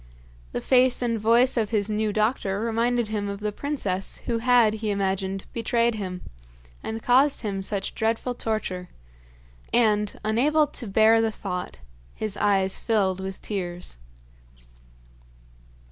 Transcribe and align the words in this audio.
The 0.51 0.61
face 0.61 1.03
and 1.03 1.19
voice 1.19 1.57
of 1.57 1.69
his 1.69 1.87
new 1.87 2.11
doctor 2.11 2.59
reminded 2.59 3.09
him 3.09 3.29
of 3.29 3.39
the 3.39 3.51
princess 3.51 4.17
who 4.25 4.39
had, 4.39 4.73
he 4.73 4.89
imagined, 4.89 5.45
betrayed 5.53 5.93
him, 5.93 6.23
and 6.81 7.03
caused 7.03 7.41
him 7.43 7.61
such 7.61 7.93
dreadful 7.93 8.33
torture; 8.33 8.89
and, 9.71 10.19
unable 10.23 10.65
to 10.65 10.87
bear 10.87 11.21
the 11.21 11.29
thought, 11.29 11.77
his 12.15 12.35
eyes 12.35 12.79
filled 12.79 13.19
with 13.19 13.43
tears. 13.43 13.97